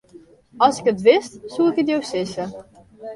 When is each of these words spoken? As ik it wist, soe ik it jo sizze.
As 0.65 0.75
ik 0.79 0.87
it 0.93 1.01
wist, 1.07 1.33
soe 1.53 1.69
ik 1.71 1.77
it 1.81 1.89
jo 1.91 1.99
sizze. 2.09 2.45